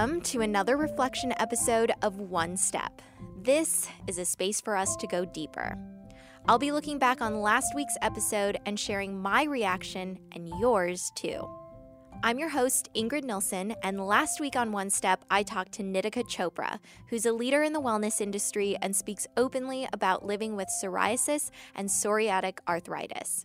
[0.00, 3.02] Welcome to another reflection episode of One Step.
[3.42, 5.76] This is a space for us to go deeper.
[6.48, 11.46] I'll be looking back on last week's episode and sharing my reaction and yours too.
[12.22, 16.24] I'm your host, Ingrid Nilsen, and last week on One Step, I talked to Nitika
[16.24, 16.78] Chopra,
[17.10, 21.90] who's a leader in the wellness industry and speaks openly about living with psoriasis and
[21.90, 23.44] psoriatic arthritis.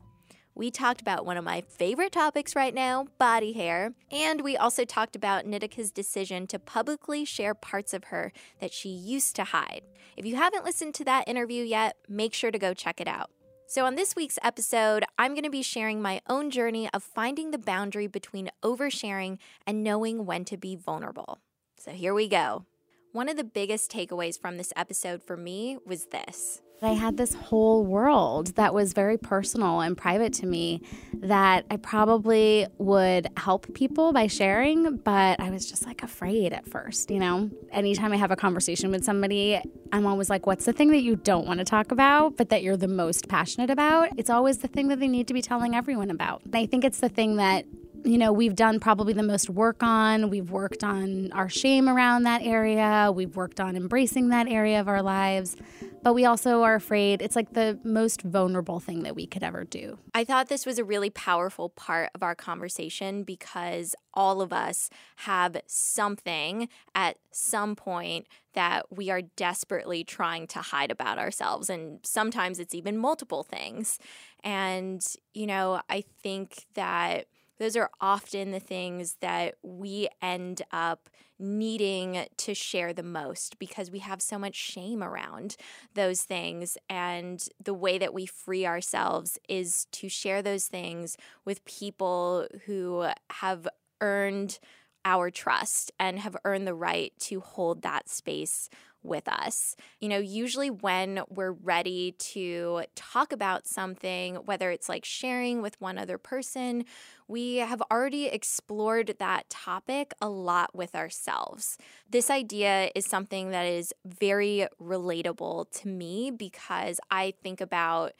[0.57, 3.91] We talked about one of my favorite topics right now body hair.
[4.09, 8.31] And we also talked about Nitika's decision to publicly share parts of her
[8.61, 9.81] that she used to hide.
[10.15, 13.31] If you haven't listened to that interview yet, make sure to go check it out.
[13.67, 17.51] So, on this week's episode, I'm going to be sharing my own journey of finding
[17.51, 21.39] the boundary between oversharing and knowing when to be vulnerable.
[21.77, 22.65] So, here we go.
[23.11, 27.33] One of the biggest takeaways from this episode for me was this I had this
[27.33, 30.81] whole world that was very personal and private to me
[31.13, 36.67] that I probably would help people by sharing, but I was just like afraid at
[36.67, 37.49] first, you know?
[37.71, 39.59] Anytime I have a conversation with somebody,
[39.91, 42.63] I'm always like, what's the thing that you don't want to talk about, but that
[42.63, 44.09] you're the most passionate about?
[44.17, 46.41] It's always the thing that they need to be telling everyone about.
[46.45, 47.65] And I think it's the thing that
[48.05, 50.29] you know, we've done probably the most work on.
[50.29, 53.11] We've worked on our shame around that area.
[53.13, 55.55] We've worked on embracing that area of our lives.
[56.03, 59.63] But we also are afraid it's like the most vulnerable thing that we could ever
[59.63, 59.97] do.
[60.13, 64.91] I thought this was a really powerful part of our conversation because all of us
[65.17, 71.71] have something at some point that we are desperately trying to hide about ourselves.
[71.71, 73.97] And sometimes it's even multiple things.
[74.43, 77.25] And, you know, I think that
[77.57, 83.91] those are often the things that we end up needing to share the most because
[83.91, 85.55] we have so much shame around
[85.93, 86.77] those things.
[86.89, 93.07] And the way that we free ourselves is to share those things with people who
[93.29, 93.67] have
[94.01, 94.59] earned
[95.03, 98.69] our trust and have earned the right to hold that space
[99.05, 99.75] with us.
[99.99, 105.79] You know, usually when we're ready to talk about something, whether it's like sharing with
[105.79, 106.85] one other person,
[107.27, 111.77] we have already explored that topic a lot with ourselves.
[112.09, 118.13] This idea is something that is very relatable to me because I think about,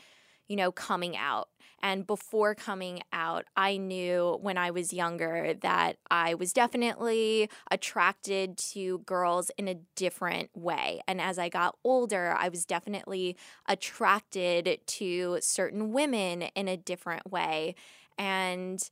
[0.47, 1.50] you know, coming out
[1.85, 8.57] and before coming out, I knew when I was younger that I was definitely attracted
[8.73, 11.01] to girls in a different way.
[11.07, 13.38] And as I got older, I was definitely
[13.68, 17.75] attracted to certain women in a different way.
[18.17, 18.90] And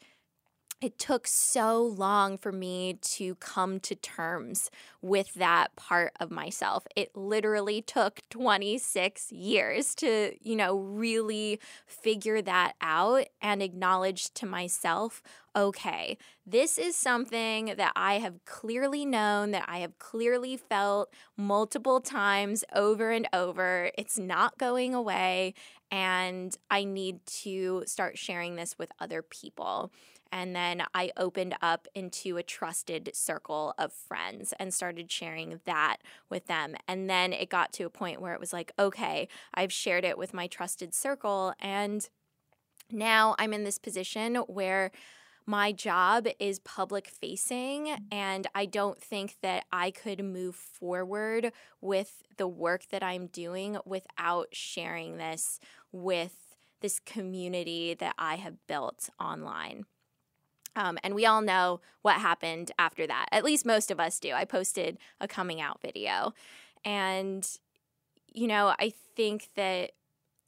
[0.83, 4.69] it took so long for me to come to terms
[5.01, 6.85] with that part of myself.
[6.95, 14.45] It literally took 26 years to, you know, really figure that out and acknowledge to
[14.45, 15.21] myself
[15.55, 16.17] okay,
[16.47, 22.63] this is something that I have clearly known, that I have clearly felt multiple times
[22.73, 23.91] over and over.
[23.95, 25.53] It's not going away.
[25.91, 29.91] And I need to start sharing this with other people.
[30.33, 35.97] And then I opened up into a trusted circle of friends and started sharing that
[36.27, 36.75] with them.
[36.87, 40.17] And then it got to a point where it was like, okay, I've shared it
[40.17, 41.53] with my trusted circle.
[41.59, 42.09] And
[42.91, 44.91] now I'm in this position where
[45.45, 51.51] my job is public facing, and I don't think that I could move forward
[51.81, 55.59] with the work that I'm doing without sharing this
[55.91, 59.85] with this community that I have built online.
[60.75, 63.27] Um, and we all know what happened after that.
[63.31, 64.33] At least most of us do.
[64.33, 66.33] I posted a coming out video.
[66.83, 67.47] And,
[68.33, 69.91] you know, I think that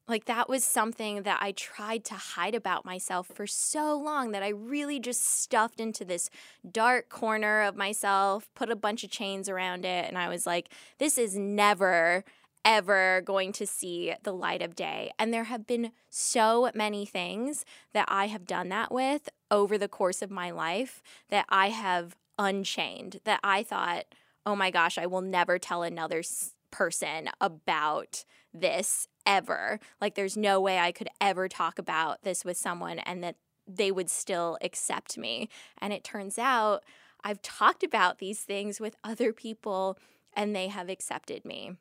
[0.08, 4.44] like that was something that I tried to hide about myself for so long that
[4.44, 6.30] I really just stuffed into this
[6.69, 10.69] dark corner of myself, put a bunch of chains around it, and I was like,
[11.00, 12.24] this is never
[12.63, 15.12] ever going to see the light of day.
[15.19, 17.63] And there have been so many things
[17.94, 22.15] that I have done that with over the course of my life that I have
[22.38, 24.06] unchained, that I thought,
[24.45, 26.24] oh my gosh, I will never tell another
[26.71, 29.80] person about this ever.
[30.00, 33.36] Like, there's no way I could ever talk about this with someone and that
[33.68, 35.50] they would still accept me.
[35.80, 36.83] And it turns out
[37.24, 39.97] I've talked about these things with other people
[40.33, 41.71] and they have accepted me.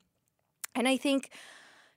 [0.75, 1.31] And I think,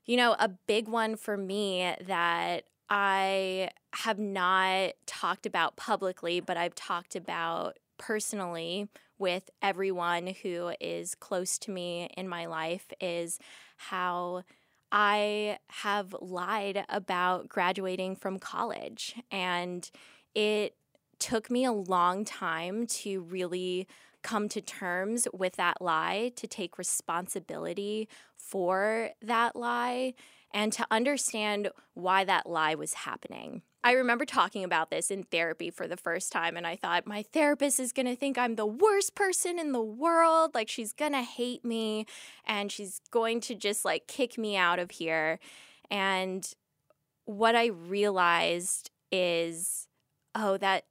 [0.05, 6.57] you know, a big one for me that I have not talked about publicly, but
[6.57, 8.87] I've talked about personally
[9.19, 13.39] with everyone who is close to me in my life is
[13.77, 14.43] how
[14.91, 19.15] I have lied about graduating from college.
[19.31, 19.89] And
[20.35, 20.75] it
[21.19, 23.87] took me a long time to really
[24.21, 28.07] come to terms with that lie, to take responsibility
[28.37, 30.13] for that lie,
[30.53, 33.61] and to understand why that lie was happening.
[33.83, 37.23] I remember talking about this in therapy for the first time, and I thought, my
[37.23, 40.51] therapist is gonna think I'm the worst person in the world.
[40.53, 42.05] Like, she's gonna hate me,
[42.45, 45.39] and she's going to just like kick me out of here.
[45.89, 46.51] And
[47.25, 49.87] what I realized is,
[50.35, 50.85] oh, that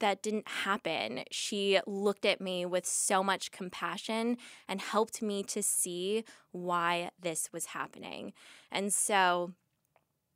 [0.00, 1.24] that didn't happen.
[1.30, 4.36] She looked at me with so much compassion
[4.68, 8.32] and helped me to see why this was happening.
[8.70, 9.52] And so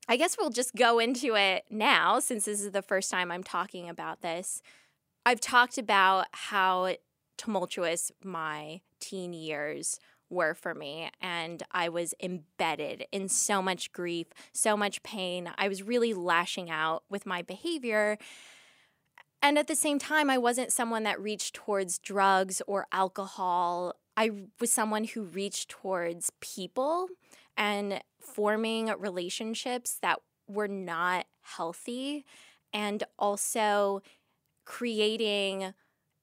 [0.09, 3.45] I guess we'll just go into it now since this is the first time I'm
[3.45, 4.63] talking about this.
[5.25, 6.97] I've talked about how
[7.37, 9.99] tumultuous my teen years
[10.31, 11.11] were for me.
[11.21, 15.51] And I was embedded in so much grief, so much pain.
[15.59, 18.17] I was really lashing out with my behavior.
[19.43, 23.95] And at the same time, I wasn't someone that reached towards drugs or alcohol.
[24.17, 27.09] I was someone who reached towards people
[27.57, 32.25] and forming relationships that were not healthy
[32.73, 34.03] and also
[34.67, 35.73] creating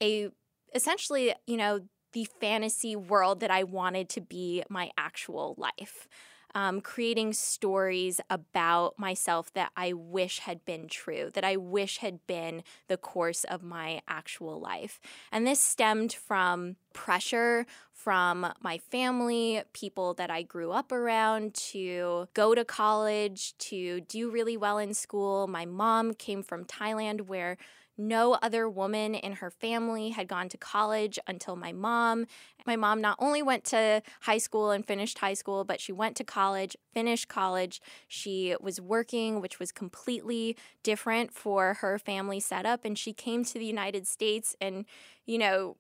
[0.02, 0.30] a
[0.76, 1.82] essentially, you know,
[2.14, 6.08] the fantasy world that I wanted to be my actual life.
[6.58, 12.26] Um, creating stories about myself that I wish had been true, that I wish had
[12.26, 15.00] been the course of my actual life.
[15.32, 22.28] And this stemmed from pressure from my family, people that I grew up around to
[22.34, 25.46] go to college, to do really well in school.
[25.46, 27.58] My mom came from Thailand where
[27.98, 32.26] no other woman in her family had gone to college until my mom.
[32.66, 36.16] My mom not only went to high school and finished high school, but she went
[36.18, 37.82] to college, finished college.
[38.08, 42.86] She was working, which was completely different for her family setup.
[42.86, 44.86] And she came to the United States and,
[45.26, 45.78] you know,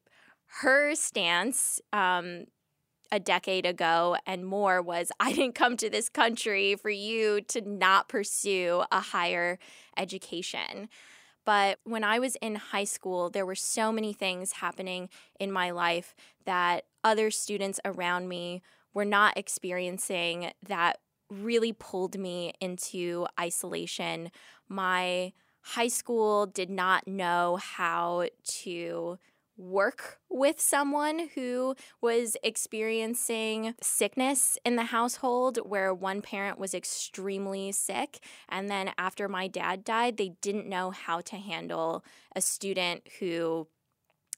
[0.61, 2.45] her stance um,
[3.11, 7.61] a decade ago and more was I didn't come to this country for you to
[7.61, 9.59] not pursue a higher
[9.97, 10.89] education.
[11.47, 15.07] But when I was in high school, there were so many things happening
[15.39, 16.13] in my life
[16.44, 18.61] that other students around me
[18.94, 20.97] were not experiencing that
[21.29, 24.29] really pulled me into isolation.
[24.67, 28.27] My high school did not know how
[28.63, 29.17] to
[29.57, 37.71] work with someone who was experiencing sickness in the household where one parent was extremely
[37.71, 38.19] sick.
[38.48, 42.06] And then after my dad died, they didn't know how to handle
[42.36, 43.68] a student who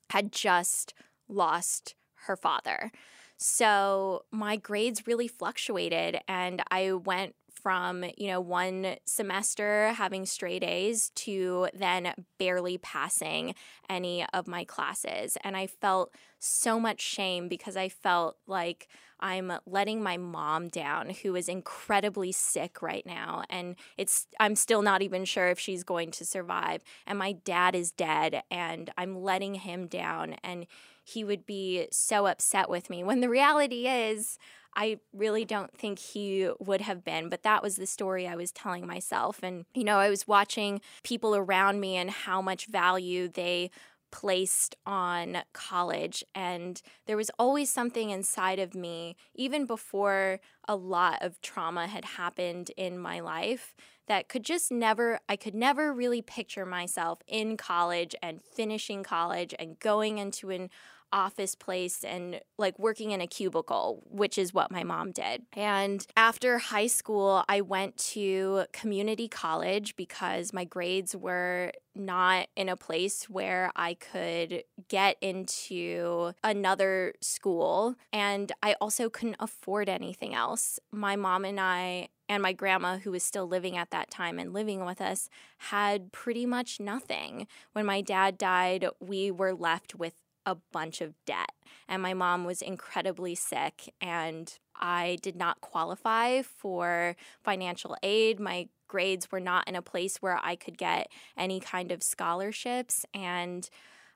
[0.10, 0.94] had just
[1.28, 1.96] lost
[2.26, 2.92] her father.
[3.38, 10.64] So my grades really fluctuated, and I went from, you know, one semester having straight
[10.64, 13.56] A's to then barely passing
[13.90, 15.38] any of my classes.
[15.44, 18.88] And I felt so much shame because I felt like
[19.20, 23.44] I'm letting my mom down who is incredibly sick right now.
[23.50, 26.82] And it's I'm still not even sure if she's going to survive.
[27.06, 30.36] And my dad is dead and I'm letting him down.
[30.44, 30.68] And
[31.04, 34.38] he would be so upset with me when the reality is
[34.76, 38.52] I really don't think he would have been, but that was the story I was
[38.52, 39.40] telling myself.
[39.44, 43.72] And, you know, I was watching people around me and how much value they
[44.12, 46.24] placed on college.
[46.34, 52.06] And there was always something inside of me, even before a lot of trauma had
[52.06, 53.76] happened in my life,
[54.08, 59.54] that could just never, I could never really picture myself in college and finishing college
[59.60, 60.70] and going into an
[61.12, 65.44] office place and like working in a cubicle, which is what my mom did.
[65.54, 72.70] And after high school, I went to community college because my grades were not in
[72.70, 77.96] a place where I could get into another school.
[78.14, 80.80] And I also couldn't afford anything else.
[80.92, 84.54] My mom and I and my grandma, who was still living at that time and
[84.54, 87.48] living with us, had pretty much nothing.
[87.74, 90.14] When my dad died, we were left with
[90.46, 91.52] a bunch of debt.
[91.88, 98.40] And my mom was incredibly sick, and I did not qualify for financial aid.
[98.40, 103.06] My grades were not in a place where I could get any kind of scholarships.
[103.14, 103.70] And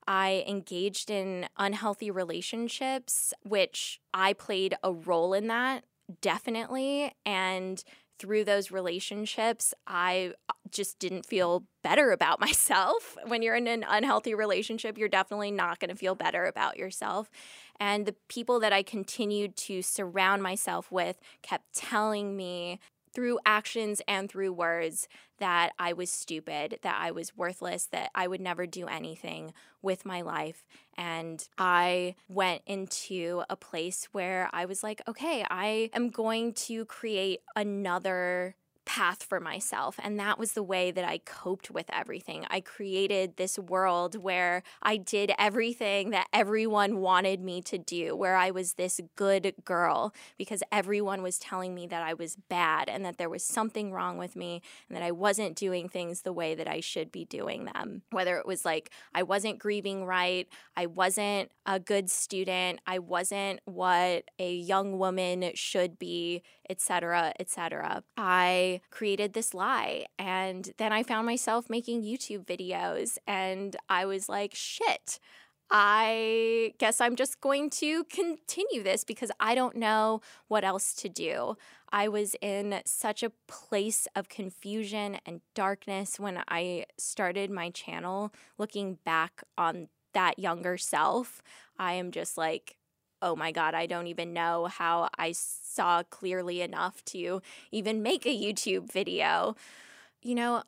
[0.08, 5.86] I engaged in unhealthy relationships, which I played a role in that,
[6.22, 7.14] definitely.
[7.26, 7.84] And
[8.20, 10.34] through those relationships, I
[10.74, 13.18] just didn't feel better about myself.
[13.28, 17.30] When you're in an unhealthy relationship, you're definitely not going to feel better about yourself.
[17.80, 22.80] And the people that I continued to surround myself with kept telling me
[23.14, 28.28] through actions and through words that I was stupid, that I was worthless, that I
[28.28, 30.64] would never do anything with my life.
[30.98, 36.86] And I went into a place where I was like, okay, I am going to
[36.86, 38.56] create another
[38.94, 40.00] path for myself.
[40.04, 42.46] And that was the way that I coped with everything.
[42.52, 48.36] I created this world where I did everything that everyone wanted me to do, where
[48.36, 53.04] I was this good girl because everyone was telling me that I was bad and
[53.04, 56.54] that there was something wrong with me and that I wasn't doing things the way
[56.54, 58.04] that I should be doing them.
[58.12, 60.48] Whether it was like I wasn't grieving right,
[60.78, 68.04] I wasn't a good student, I wasn't what a young woman should be, etc., etc.
[68.18, 70.06] I created this lie.
[70.18, 75.20] And then I found myself making YouTube videos, and I was like, shit.
[75.76, 81.10] I guess I'm just going to continue this because I don't know what else to
[81.10, 81.56] do.
[81.92, 88.32] I was in such a place of confusion and darkness when I started my channel.
[88.60, 91.42] Looking back on that younger self,
[91.80, 92.76] I am just like,
[93.24, 98.26] oh my God, I don't even know how I saw clearly enough to even make
[98.26, 99.56] a YouTube video.
[100.22, 100.64] You know,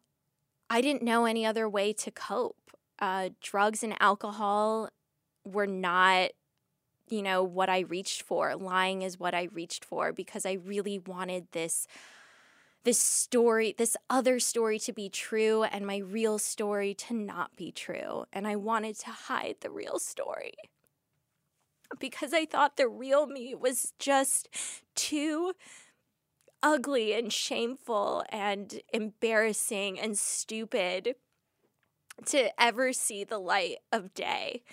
[0.70, 2.72] I didn't know any other way to cope.
[2.98, 4.90] Uh, drugs and alcohol
[5.44, 6.30] were not,
[7.10, 8.56] you know, what I reached for.
[8.56, 11.88] Lying is what I reached for because I really wanted this
[12.86, 17.72] this story, this other story to be true and my real story to not be
[17.72, 18.26] true.
[18.32, 20.54] And I wanted to hide the real story
[22.00, 24.50] because I thought the real me was just
[24.96, 25.54] too
[26.62, 31.16] ugly and shameful and embarrassing and stupid
[32.26, 34.64] to ever see the light of day.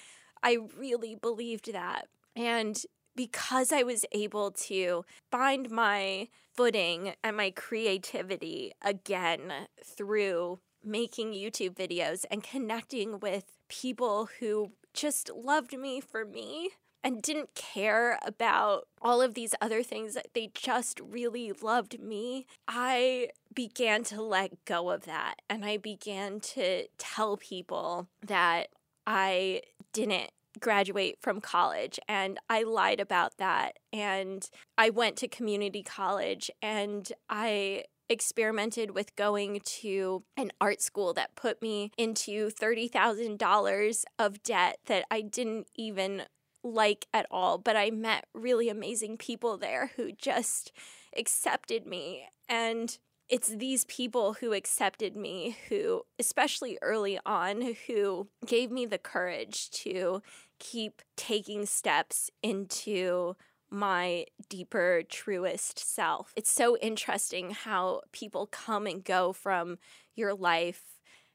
[0.43, 2.09] I really believed that.
[2.35, 2.83] And
[3.15, 9.53] because I was able to find my footing and my creativity again
[9.85, 16.71] through making YouTube videos and connecting with people who just loved me for me
[17.05, 22.47] and didn't care about all of these other things that they just really loved me,
[22.69, 25.37] I began to let go of that.
[25.49, 28.69] And I began to tell people that
[29.07, 30.31] I didn't
[30.61, 37.11] graduate from college and I lied about that and I went to community college and
[37.31, 44.79] I experimented with going to an art school that put me into $30,000 of debt
[44.87, 46.25] that I didn't even
[46.65, 50.73] like at all, but I met really amazing people there who just
[51.17, 52.29] accepted me.
[52.49, 52.97] And
[53.29, 59.71] it's these people who accepted me, who, especially early on, who gave me the courage
[59.71, 60.23] to
[60.59, 63.35] keep taking steps into
[63.71, 66.33] my deeper, truest self.
[66.37, 69.79] It's so interesting how people come and go from
[70.15, 70.83] your life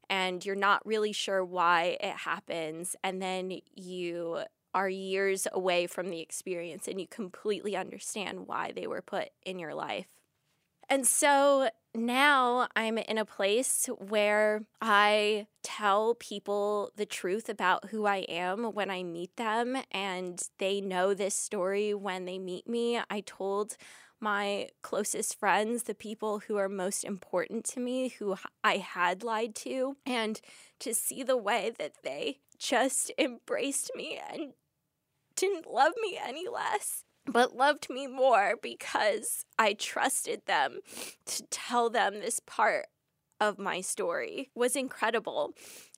[0.09, 2.95] and you're not really sure why it happens.
[3.03, 4.43] And then you
[4.77, 9.57] are years away from the experience and you completely understand why they were put in
[9.57, 10.05] your life.
[10.87, 18.05] And so now I'm in a place where I tell people the truth about who
[18.05, 23.01] I am when I meet them, and they know this story when they meet me.
[23.09, 23.77] I told
[24.19, 29.55] my closest friends, the people who are most important to me, who I had lied
[29.55, 30.39] to, and
[30.81, 34.53] to see the way that they just embraced me and
[35.37, 40.79] didn't love me any less, but loved me more because I trusted them
[41.25, 42.87] to tell them this part
[43.39, 45.53] of my story was incredible.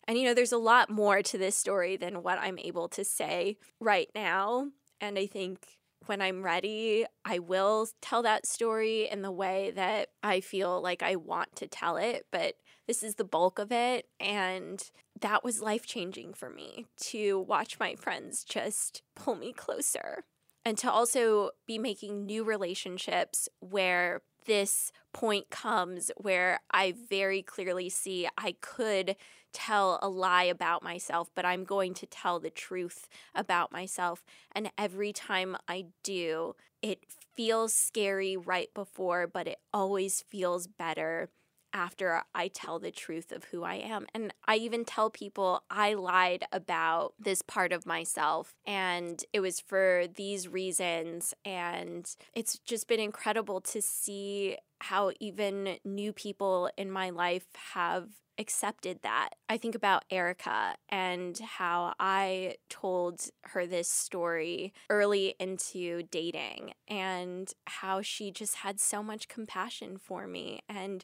[0.07, 3.03] And you know, there's a lot more to this story than what I'm able to
[3.03, 4.67] say right now.
[4.99, 5.65] And I think
[6.05, 11.03] when I'm ready, I will tell that story in the way that I feel like
[11.03, 12.25] I want to tell it.
[12.31, 12.55] But
[12.87, 14.07] this is the bulk of it.
[14.19, 14.83] And
[15.21, 20.23] that was life changing for me to watch my friends just pull me closer
[20.65, 27.89] and to also be making new relationships where this point comes where I very clearly
[27.89, 29.15] see I could
[29.51, 34.23] tell a lie about myself, but I'm going to tell the truth about myself.
[34.51, 37.03] And every time I do, it
[37.35, 41.29] feels scary right before, but it always feels better
[41.73, 44.07] after I tell the truth of who I am.
[44.13, 49.59] And I even tell people I lied about this part of myself and it was
[49.59, 51.33] for these reasons.
[51.45, 58.09] And it's just been incredible to see how even new people in my life have
[58.39, 59.31] accepted that.
[59.49, 67.51] I think about Erica and how I told her this story early into dating and
[67.67, 71.03] how she just had so much compassion for me and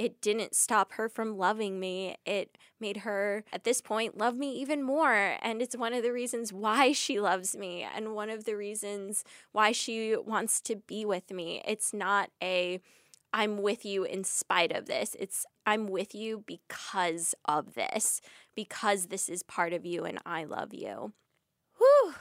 [0.00, 2.16] it didn't stop her from loving me.
[2.24, 5.36] It made her, at this point, love me even more.
[5.42, 9.24] And it's one of the reasons why she loves me and one of the reasons
[9.52, 11.60] why she wants to be with me.
[11.66, 12.80] It's not a,
[13.34, 15.14] I'm with you in spite of this.
[15.20, 18.22] It's, I'm with you because of this,
[18.56, 21.12] because this is part of you and I love you.
[21.76, 22.14] Whew.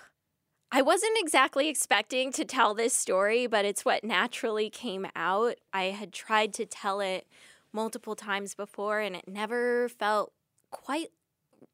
[0.69, 5.55] I wasn't exactly expecting to tell this story, but it's what naturally came out.
[5.71, 7.25] I had tried to tell it
[7.73, 10.33] multiple times before, and it never felt
[10.71, 11.09] quite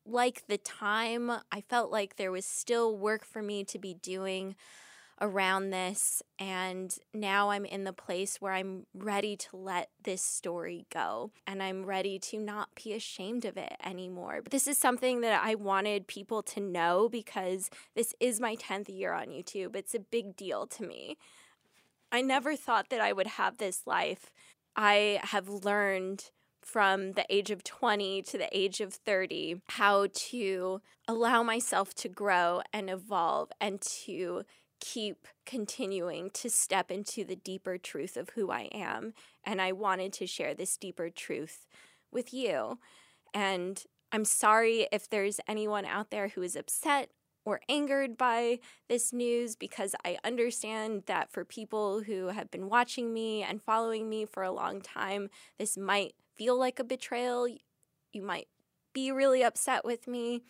[0.05, 1.31] like the time.
[1.51, 4.55] I felt like there was still work for me to be doing
[5.21, 6.21] around this.
[6.37, 11.63] And now I'm in the place where I'm ready to let this story go and
[11.63, 14.41] I'm ready to not be ashamed of it anymore.
[14.43, 18.89] But this is something that I wanted people to know because this is my 10th
[18.89, 19.75] year on YouTube.
[19.75, 21.17] It's a big deal to me.
[22.11, 24.31] I never thought that I would have this life
[24.75, 30.81] I have learned from the age of 20 to the age of 30 how to
[31.07, 34.43] allow myself to grow and evolve and to
[34.81, 39.13] keep continuing to step into the deeper truth of who I am.
[39.43, 41.67] And I wanted to share this deeper truth
[42.11, 42.79] with you.
[43.33, 47.09] And I'm sorry if there's anyone out there who is upset
[47.45, 48.59] or angered by
[48.89, 54.09] this news because I understand that for people who have been watching me and following
[54.09, 57.47] me for a long time, this might feel like a betrayal.
[58.11, 58.47] You might
[58.93, 60.41] be really upset with me.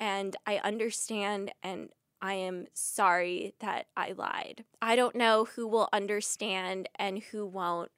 [0.00, 1.90] And I understand and
[2.20, 4.64] I am sorry that I lied.
[4.82, 7.90] I don't know who will understand and who won't.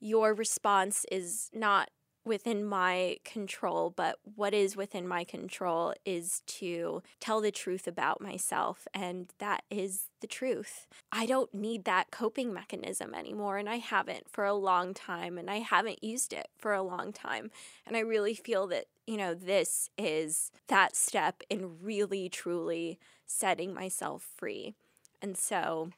[0.00, 1.90] Your response is not
[2.26, 8.20] within my control, but what is within my control is to tell the truth about
[8.20, 10.88] myself, and that is the truth.
[11.12, 15.48] I don't need that coping mechanism anymore, and I haven't for a long time, and
[15.48, 17.52] I haven't used it for a long time.
[17.86, 23.72] And I really feel that, you know, this is that step in really, truly setting
[23.72, 24.74] myself free.
[25.22, 25.90] And so,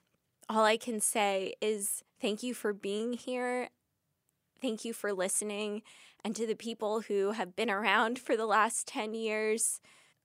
[0.50, 3.70] all I can say is thank you for being here.
[4.60, 5.82] Thank you for listening
[6.24, 9.80] and to the people who have been around for the last 10 years,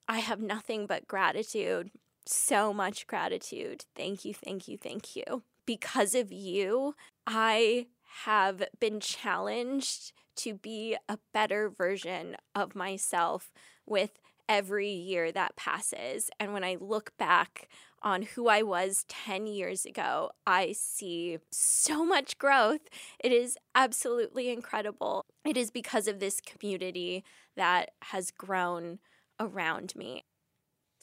[0.07, 1.91] I have nothing but gratitude.
[2.25, 3.85] So much gratitude.
[3.95, 5.43] Thank you, thank you, thank you.
[5.65, 7.87] Because of you, I
[8.25, 13.51] have been challenged to be a better version of myself
[13.85, 16.29] with every year that passes.
[16.39, 17.69] And when I look back
[18.03, 22.81] on who I was 10 years ago, I see so much growth.
[23.19, 25.25] It is absolutely incredible.
[25.45, 27.23] It is because of this community
[27.55, 28.99] that has grown
[29.39, 30.23] around me.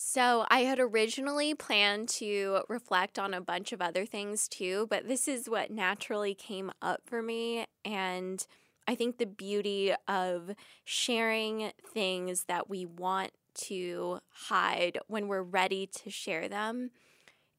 [0.02, 5.06] So, I had originally planned to reflect on a bunch of other things too, but
[5.06, 7.66] this is what naturally came up for me.
[7.84, 8.46] And
[8.88, 10.52] I think the beauty of
[10.84, 16.90] sharing things that we want to hide when we're ready to share them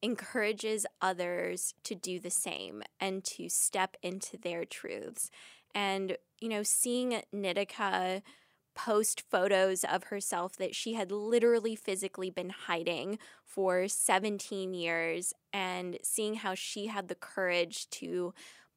[0.02, 5.30] encourages others to do the same and to step into their truths.
[5.74, 8.22] And, you know, seeing Nitika
[8.74, 15.98] post photos of herself that she had literally physically been hiding for 17 years and
[16.02, 18.32] seeing how she had the courage to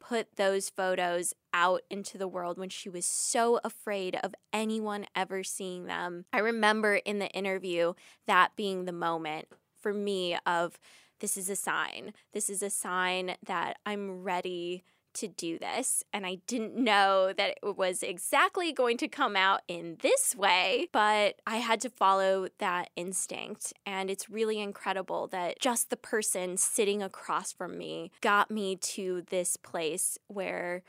[0.08, 5.44] put those photos out into the world when she was so afraid of anyone ever
[5.44, 6.26] seeing them.
[6.32, 7.94] I remember in the interview
[8.28, 9.48] that being the moment
[9.80, 10.80] for me of
[11.20, 12.14] this is a sign.
[12.34, 14.84] This is a sign that I'm ready
[15.16, 16.04] to do this.
[16.14, 20.88] And I didn't know that it was exactly going to come out in this way,
[20.92, 23.74] but I had to follow that instinct.
[23.86, 29.24] And it's really incredible that just the person sitting across from me got me to
[29.30, 30.84] this place where.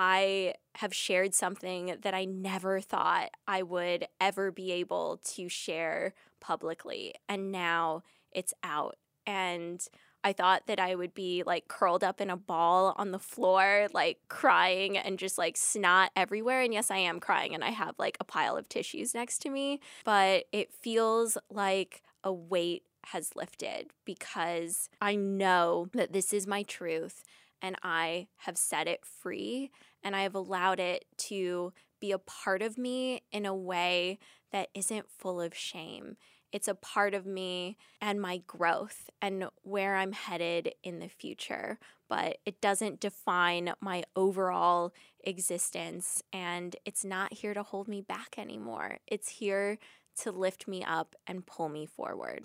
[0.00, 6.14] I have shared something that I never thought I would ever be able to share
[6.40, 7.14] publicly.
[7.28, 8.96] And now it's out.
[9.26, 9.84] And
[10.28, 13.88] I thought that I would be like curled up in a ball on the floor,
[13.94, 16.60] like crying and just like snot everywhere.
[16.60, 19.48] And yes, I am crying and I have like a pile of tissues next to
[19.48, 26.46] me, but it feels like a weight has lifted because I know that this is
[26.46, 27.22] my truth
[27.62, 29.70] and I have set it free
[30.04, 34.18] and I have allowed it to be a part of me in a way
[34.52, 36.18] that isn't full of shame.
[36.52, 41.78] It's a part of me and my growth and where I'm headed in the future,
[42.08, 44.92] but it doesn't define my overall
[45.24, 48.98] existence and it's not here to hold me back anymore.
[49.06, 49.78] It's here
[50.20, 52.44] to lift me up and pull me forward.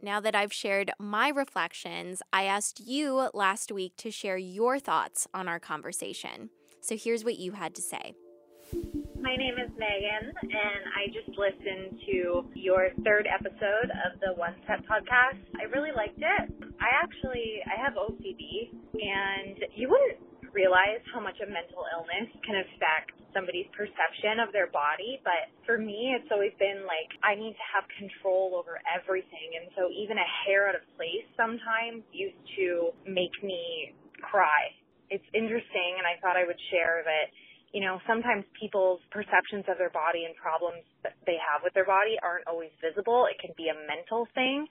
[0.00, 5.28] Now that I've shared my reflections, I asked you last week to share your thoughts
[5.32, 6.50] on our conversation.
[6.80, 8.14] So here's what you had to say.
[9.22, 14.50] My name is Megan, and I just listened to your third episode of the One
[14.66, 15.38] Step podcast.
[15.62, 16.44] I really liked it.
[16.82, 20.18] I actually I have OCD, and you wouldn't
[20.50, 25.22] realize how much a mental illness can affect somebody's perception of their body.
[25.22, 29.54] But for me, it's always been like I need to have control over everything.
[29.54, 34.74] And so even a hair out of place sometimes used to make me cry.
[35.14, 37.30] It's interesting, and I thought I would share that.
[37.72, 41.86] You know, sometimes people's perceptions of their body and problems that they have with their
[41.86, 43.26] body aren't always visible.
[43.30, 44.66] It can be a mental thing.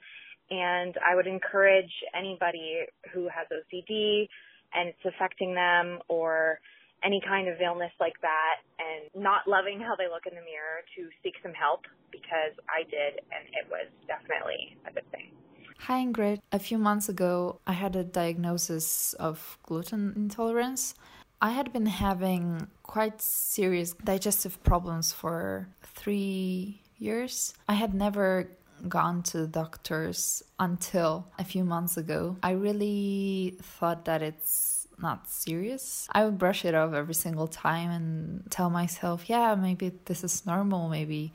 [0.50, 4.28] And I would encourage anybody who has OCD,
[4.74, 6.60] and it's affecting them or
[7.04, 10.86] any kind of illness like that and not loving how they look in the mirror
[10.96, 15.32] to seek some help because I did and it was definitely a good thing.
[15.78, 16.38] Hi Ingrid.
[16.52, 20.94] A few months ago, I had a diagnosis of gluten intolerance.
[21.42, 27.54] I had been having quite serious digestive problems for three years.
[27.68, 28.48] I had never
[28.88, 32.36] gone to doctors until a few months ago.
[32.44, 36.06] I really thought that it's not serious.
[36.12, 40.46] I would brush it off every single time and tell myself, yeah, maybe this is
[40.46, 41.32] normal, maybe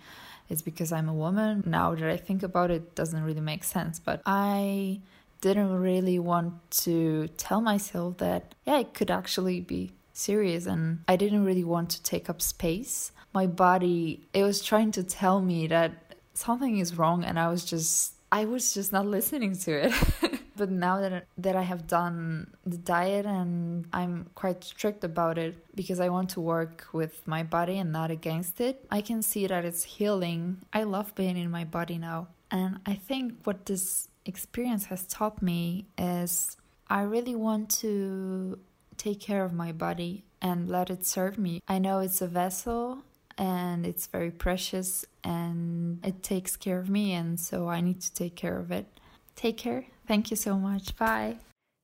[0.47, 1.63] it's because I'm a woman.
[1.65, 5.01] Now that I think about it, it doesn't really make sense, but I
[5.41, 11.15] didn't really want to tell myself that yeah, it could actually be serious and I
[11.15, 13.11] didn't really want to take up space.
[13.33, 15.91] My body it was trying to tell me that
[16.33, 19.93] something is wrong and I was just I was just not listening to it.
[20.57, 25.55] but now that that I have done the diet and I'm quite strict about it
[25.75, 29.47] because I want to work with my body and not against it, I can see
[29.47, 30.57] that it's healing.
[30.73, 32.27] I love being in my body now.
[32.49, 36.57] And I think what this experience has taught me is
[36.89, 38.59] I really want to
[38.97, 41.61] take care of my body and let it serve me.
[41.67, 42.99] I know it's a vessel
[43.37, 48.13] and it's very precious and it takes care of me and so I need to
[48.13, 48.99] take care of it.
[49.35, 49.85] Take care.
[50.07, 50.95] Thank you so much.
[50.95, 51.37] Bye.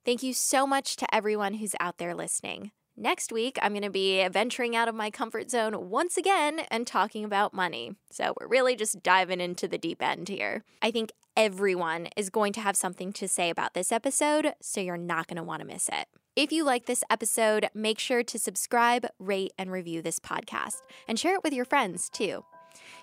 [0.06, 2.72] Thank you so much to everyone who's out there listening.
[2.96, 6.86] Next week, I'm going to be venturing out of my comfort zone once again and
[6.86, 7.96] talking about money.
[8.12, 10.64] So we're really just diving into the deep end here.
[10.82, 14.98] I think everyone is going to have something to say about this episode, so you're
[14.98, 16.08] not going to want to miss it.
[16.36, 21.20] If you like this episode, make sure to subscribe, rate, and review this podcast, and
[21.20, 22.44] share it with your friends too.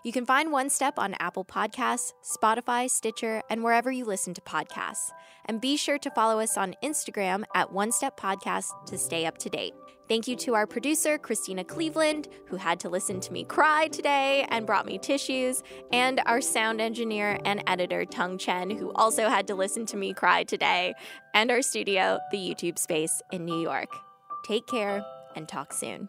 [0.03, 4.41] You can find One Step on Apple Podcasts, Spotify, Stitcher, and wherever you listen to
[4.41, 5.11] podcasts.
[5.47, 9.39] And be sure to follow us on Instagram at One Step Podcast to stay up
[9.39, 9.75] to date.
[10.09, 14.45] Thank you to our producer, Christina Cleveland, who had to listen to me cry today
[14.49, 19.47] and brought me tissues, and our sound engineer and editor, Tung Chen, who also had
[19.47, 20.95] to listen to me cry today,
[21.33, 23.91] and our studio, the YouTube Space in New York.
[24.45, 25.05] Take care
[25.37, 26.09] and talk soon.